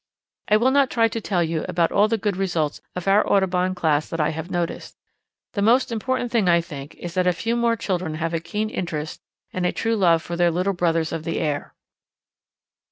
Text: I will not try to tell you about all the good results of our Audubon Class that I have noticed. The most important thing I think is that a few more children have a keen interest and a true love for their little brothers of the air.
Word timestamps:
I 0.47 0.57
will 0.57 0.71
not 0.71 0.89
try 0.89 1.07
to 1.07 1.21
tell 1.21 1.43
you 1.43 1.63
about 1.69 1.91
all 1.91 2.07
the 2.07 2.17
good 2.17 2.35
results 2.35 2.81
of 2.95 3.07
our 3.07 3.23
Audubon 3.31 3.75
Class 3.75 4.09
that 4.09 4.19
I 4.19 4.29
have 4.29 4.49
noticed. 4.49 4.97
The 5.53 5.61
most 5.61 5.91
important 5.91 6.31
thing 6.31 6.49
I 6.49 6.59
think 6.59 6.95
is 6.95 7.13
that 7.13 7.27
a 7.27 7.31
few 7.33 7.55
more 7.55 7.75
children 7.75 8.15
have 8.15 8.33
a 8.33 8.39
keen 8.39 8.71
interest 8.71 9.21
and 9.53 9.63
a 9.63 9.71
true 9.71 9.95
love 9.95 10.23
for 10.23 10.35
their 10.35 10.49
little 10.49 10.73
brothers 10.73 11.11
of 11.11 11.23
the 11.23 11.37
air. 11.39 11.75